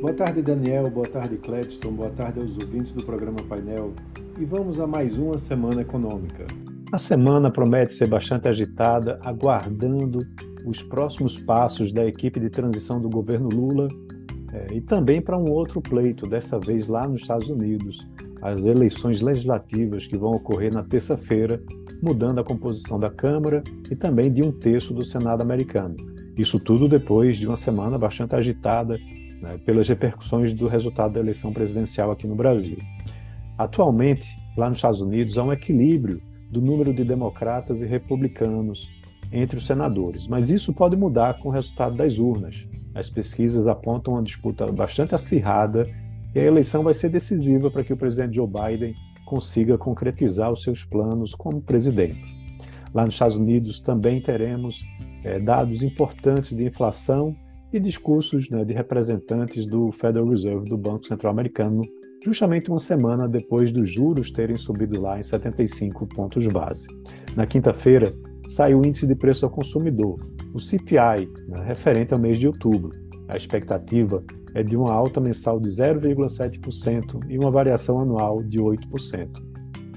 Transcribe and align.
Boa 0.00 0.14
tarde, 0.14 0.40
Daniel. 0.40 0.88
Boa 0.88 1.06
tarde, 1.06 1.36
Cledston. 1.36 1.92
Boa 1.92 2.08
tarde 2.08 2.40
aos 2.40 2.56
ouvintes 2.56 2.90
do 2.92 3.04
programa 3.04 3.36
Painel. 3.46 3.92
E 4.38 4.46
vamos 4.46 4.80
a 4.80 4.86
mais 4.86 5.14
uma 5.14 5.36
semana 5.36 5.82
econômica. 5.82 6.46
A 6.90 6.96
semana 6.96 7.50
promete 7.50 7.92
ser 7.92 8.06
bastante 8.06 8.48
agitada, 8.48 9.20
aguardando 9.22 10.26
os 10.64 10.82
próximos 10.82 11.36
passos 11.36 11.92
da 11.92 12.06
equipe 12.06 12.40
de 12.40 12.48
transição 12.48 12.98
do 12.98 13.10
governo 13.10 13.50
Lula 13.50 13.88
é, 14.54 14.68
e 14.72 14.80
também 14.80 15.20
para 15.20 15.36
um 15.36 15.50
outro 15.50 15.82
pleito, 15.82 16.26
dessa 16.26 16.58
vez 16.58 16.88
lá 16.88 17.06
nos 17.06 17.20
Estados 17.20 17.50
Unidos, 17.50 18.08
as 18.40 18.64
eleições 18.64 19.20
legislativas 19.20 20.06
que 20.06 20.16
vão 20.16 20.30
ocorrer 20.30 20.72
na 20.72 20.82
terça-feira, 20.82 21.62
mudando 22.02 22.38
a 22.38 22.44
composição 22.44 22.98
da 22.98 23.10
Câmara 23.10 23.62
e 23.90 23.94
também 23.94 24.32
de 24.32 24.42
um 24.42 24.50
terço 24.50 24.94
do 24.94 25.04
Senado 25.04 25.42
americano. 25.42 25.94
Isso 26.38 26.58
tudo 26.58 26.88
depois 26.88 27.36
de 27.36 27.46
uma 27.46 27.56
semana 27.56 27.98
bastante 27.98 28.34
agitada 28.34 28.98
né, 29.40 29.58
pelas 29.64 29.88
repercussões 29.88 30.52
do 30.52 30.68
resultado 30.68 31.14
da 31.14 31.20
eleição 31.20 31.52
presidencial 31.52 32.10
aqui 32.10 32.26
no 32.26 32.34
Brasil. 32.34 32.78
Atualmente, 33.56 34.26
lá 34.56 34.68
nos 34.68 34.78
Estados 34.78 35.00
Unidos, 35.00 35.38
há 35.38 35.44
um 35.44 35.52
equilíbrio 35.52 36.22
do 36.50 36.60
número 36.60 36.92
de 36.92 37.04
democratas 37.04 37.80
e 37.80 37.86
republicanos 37.86 38.88
entre 39.32 39.58
os 39.58 39.66
senadores, 39.66 40.26
mas 40.26 40.50
isso 40.50 40.72
pode 40.72 40.96
mudar 40.96 41.38
com 41.38 41.48
o 41.48 41.52
resultado 41.52 41.96
das 41.96 42.18
urnas. 42.18 42.66
As 42.94 43.08
pesquisas 43.08 43.66
apontam 43.66 44.14
uma 44.14 44.22
disputa 44.22 44.66
bastante 44.66 45.14
acirrada 45.14 45.88
e 46.34 46.40
a 46.40 46.44
eleição 46.44 46.82
vai 46.82 46.94
ser 46.94 47.08
decisiva 47.08 47.70
para 47.70 47.84
que 47.84 47.92
o 47.92 47.96
presidente 47.96 48.34
Joe 48.36 48.48
Biden 48.48 48.94
consiga 49.24 49.78
concretizar 49.78 50.50
os 50.50 50.62
seus 50.62 50.84
planos 50.84 51.34
como 51.34 51.60
presidente. 51.60 52.36
Lá 52.92 53.04
nos 53.04 53.14
Estados 53.14 53.36
Unidos 53.36 53.80
também 53.80 54.20
teremos 54.20 54.84
é, 55.22 55.38
dados 55.38 55.82
importantes 55.82 56.56
de 56.56 56.64
inflação 56.64 57.36
e 57.72 57.78
discursos 57.78 58.50
né, 58.50 58.64
de 58.64 58.74
representantes 58.74 59.66
do 59.66 59.92
Federal 59.92 60.26
Reserve, 60.28 60.68
do 60.68 60.76
Banco 60.76 61.06
Central 61.06 61.32
Americano, 61.32 61.82
justamente 62.24 62.68
uma 62.68 62.78
semana 62.78 63.28
depois 63.28 63.72
dos 63.72 63.90
juros 63.90 64.30
terem 64.30 64.58
subido 64.58 65.00
lá 65.00 65.18
em 65.18 65.22
75 65.22 66.06
pontos 66.08 66.46
base. 66.48 66.86
Na 67.36 67.46
quinta-feira, 67.46 68.14
saiu 68.48 68.80
o 68.80 68.86
índice 68.86 69.06
de 69.06 69.14
preço 69.14 69.44
ao 69.44 69.50
consumidor, 69.50 70.18
o 70.52 70.60
CPI, 70.60 71.30
né, 71.48 71.62
referente 71.64 72.12
ao 72.12 72.20
mês 72.20 72.38
de 72.38 72.46
outubro. 72.46 72.90
A 73.28 73.36
expectativa 73.36 74.22
é 74.54 74.62
de 74.62 74.76
uma 74.76 74.92
alta 74.92 75.20
mensal 75.20 75.60
de 75.60 75.68
0,7% 75.68 77.20
e 77.28 77.38
uma 77.38 77.50
variação 77.50 78.00
anual 78.00 78.42
de 78.42 78.58
8%. 78.58 79.28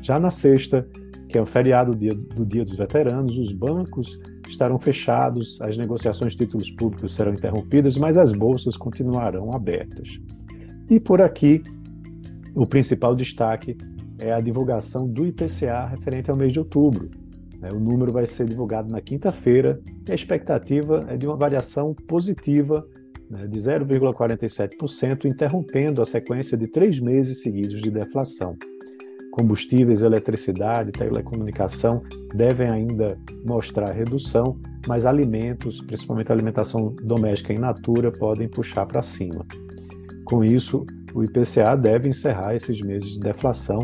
Já 0.02 0.20
na 0.20 0.30
sexta, 0.30 0.88
que 1.34 1.40
é 1.40 1.42
o 1.42 1.48
feriado 1.48 1.94
do 1.94 1.98
dia, 1.98 2.14
do 2.14 2.46
dia 2.46 2.64
dos 2.64 2.76
Veteranos, 2.76 3.40
os 3.40 3.52
bancos 3.52 4.20
estarão 4.48 4.78
fechados, 4.78 5.60
as 5.62 5.76
negociações 5.76 6.34
de 6.34 6.46
títulos 6.46 6.70
públicos 6.70 7.16
serão 7.16 7.34
interrompidas, 7.34 7.98
mas 7.98 8.20
as 8.20 8.32
bolsas 8.32 8.78
continuarão 8.78 9.52
abertas. 9.52 10.20
E 10.88 11.00
por 11.00 11.24
aqui, 11.24 11.64
o 12.54 12.68
principal 12.68 13.16
destaque 13.16 13.76
é 14.20 14.32
a 14.32 14.40
divulgação 14.40 15.08
do 15.08 15.26
IPCA 15.26 15.88
referente 15.88 16.30
ao 16.30 16.38
mês 16.38 16.54
de 16.54 16.60
outubro. 16.60 17.10
Né? 17.60 17.72
O 17.72 17.80
número 17.80 18.12
vai 18.12 18.28
ser 18.28 18.48
divulgado 18.48 18.92
na 18.92 19.02
quinta-feira 19.02 19.82
e 20.08 20.12
a 20.12 20.16
expectativa 20.16 21.04
é 21.08 21.18
de 21.18 21.26
uma 21.26 21.36
variação 21.36 21.96
positiva 22.08 22.88
né, 23.28 23.48
de 23.48 23.58
0,47%, 23.58 25.26
interrompendo 25.26 26.00
a 26.00 26.06
sequência 26.06 26.56
de 26.56 26.68
três 26.68 27.00
meses 27.00 27.42
seguidos 27.42 27.82
de 27.82 27.90
deflação 27.90 28.56
combustíveis, 29.34 30.04
eletricidade, 30.04 30.92
telecomunicação 30.92 32.04
devem 32.36 32.70
ainda 32.70 33.18
mostrar 33.44 33.92
redução, 33.92 34.60
mas 34.88 35.08
alimentos, 35.08 35.82
principalmente 35.82 36.32
alimentação 36.32 36.96
doméstica 37.02 37.52
in 37.52 37.58
natura, 37.58 38.12
podem 38.12 38.48
puxar 38.48 38.86
para 38.86 39.02
cima. 39.02 39.44
Com 40.24 40.44
isso, 40.44 40.86
o 41.16 41.24
IPCA 41.24 41.76
deve 41.76 42.08
encerrar 42.08 42.54
esses 42.54 42.80
meses 42.82 43.14
de 43.14 43.20
deflação, 43.22 43.80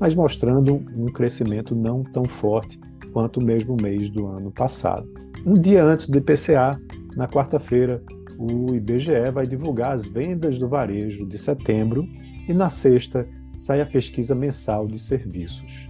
mas 0.00 0.14
mostrando 0.14 0.82
um 0.96 1.04
crescimento 1.06 1.76
não 1.76 2.02
tão 2.02 2.24
forte 2.24 2.80
quanto 3.12 3.40
o 3.40 3.44
mesmo 3.44 3.76
mês 3.76 4.08
do 4.08 4.26
ano 4.26 4.50
passado. 4.50 5.06
Um 5.44 5.52
dia 5.52 5.84
antes 5.84 6.08
do 6.08 6.16
IPCA, 6.16 6.80
na 7.14 7.28
quarta-feira, 7.28 8.02
o 8.38 8.74
IBGE 8.74 9.30
vai 9.30 9.46
divulgar 9.46 9.92
as 9.92 10.06
vendas 10.06 10.58
do 10.58 10.66
varejo 10.66 11.26
de 11.26 11.36
setembro 11.36 12.08
e 12.48 12.54
na 12.54 12.70
sexta 12.70 13.28
sai 13.58 13.80
a 13.80 13.86
pesquisa 13.86 14.34
mensal 14.34 14.86
de 14.86 14.98
serviços. 14.98 15.88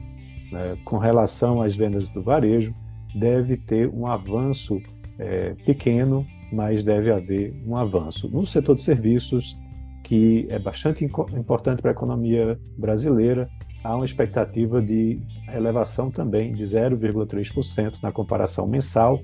Né? 0.50 0.76
Com 0.84 0.98
relação 0.98 1.62
às 1.62 1.74
vendas 1.74 2.10
do 2.10 2.22
varejo, 2.22 2.74
deve 3.14 3.56
ter 3.56 3.88
um 3.88 4.06
avanço 4.06 4.80
é, 5.18 5.54
pequeno, 5.64 6.26
mas 6.52 6.84
deve 6.84 7.10
haver 7.10 7.54
um 7.66 7.76
avanço. 7.76 8.28
No 8.28 8.46
setor 8.46 8.76
de 8.76 8.82
serviços, 8.82 9.56
que 10.02 10.46
é 10.50 10.58
bastante 10.58 11.04
importante 11.04 11.80
para 11.80 11.90
a 11.90 11.94
economia 11.94 12.58
brasileira, 12.76 13.48
há 13.82 13.96
uma 13.96 14.04
expectativa 14.04 14.80
de 14.80 15.20
elevação 15.52 16.10
também 16.10 16.52
de 16.52 16.62
0,3% 16.62 18.02
na 18.02 18.12
comparação 18.12 18.66
mensal 18.66 19.20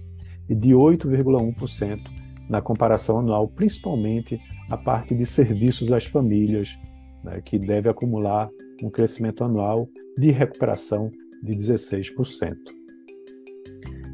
e 0.48 0.54
de 0.54 0.70
8,1% 0.70 2.00
na 2.48 2.60
comparação 2.60 3.20
anual, 3.20 3.46
principalmente 3.46 4.40
a 4.68 4.76
parte 4.76 5.14
de 5.14 5.24
serviços 5.24 5.92
às 5.92 6.04
famílias, 6.04 6.76
né, 7.24 7.40
que 7.44 7.58
deve 7.58 7.88
acumular 7.88 8.48
um 8.82 8.90
crescimento 8.90 9.44
anual 9.44 9.88
de 10.16 10.30
recuperação 10.30 11.10
de 11.42 11.54
16%. 11.54 12.56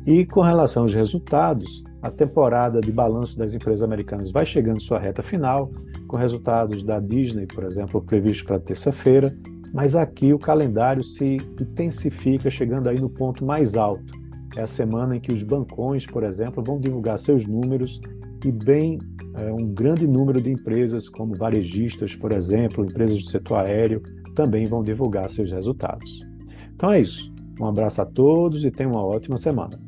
E 0.06 0.25
com 0.25 0.41
relação 0.41 0.84
aos 0.84 0.94
resultados, 0.94 1.83
a 2.00 2.11
temporada 2.11 2.81
de 2.81 2.93
balanço 2.93 3.37
das 3.37 3.55
empresas 3.55 3.83
americanas 3.83 4.31
vai 4.31 4.47
chegando 4.47 4.81
sua 4.81 5.00
reta 5.00 5.22
final, 5.22 5.71
com 6.06 6.17
resultados 6.17 6.84
da 6.84 7.00
Disney, 7.00 7.47
por 7.47 7.65
exemplo, 7.65 8.00
previstos 8.00 8.47
para 8.47 8.61
terça-feira, 8.61 9.37
mas 9.75 9.97
aqui 9.97 10.33
o 10.33 10.38
calendário 10.38 11.03
se 11.03 11.38
intensifica, 11.61 12.49
chegando 12.49 12.88
aí 12.88 13.00
no 13.00 13.11
ponto 13.11 13.44
mais 13.44 13.75
alto. 13.75 14.15
É 14.56 14.62
a 14.62 14.67
semana 14.67 15.17
em 15.17 15.21
que 15.21 15.33
os 15.33 15.43
bancões, 15.43 16.06
por 16.06 16.22
exemplo, 16.22 16.65
vão 16.65 16.81
divulgar 16.81 17.19
seus 17.19 17.47
números 17.47 18.00
e 18.44 18.50
bem 18.50 18.99
é, 19.34 19.53
um 19.53 19.67
grande 19.72 20.06
número 20.06 20.41
de 20.41 20.50
empresas, 20.50 21.09
como 21.09 21.37
varejistas, 21.37 22.15
por 22.15 22.33
exemplo, 22.33 22.84
empresas 22.84 23.22
do 23.22 23.28
setor 23.28 23.59
aéreo, 23.59 24.03
também 24.34 24.65
vão 24.65 24.83
divulgar 24.83 25.28
seus 25.28 25.50
resultados. 25.53 26.21
Então 26.75 26.91
é 26.91 27.00
isso. 27.00 27.31
Um 27.61 27.67
abraço 27.67 28.00
a 28.03 28.06
todos 28.06 28.65
e 28.65 28.71
tenham 28.71 28.93
uma 28.93 29.05
ótima 29.05 29.37
semana. 29.37 29.78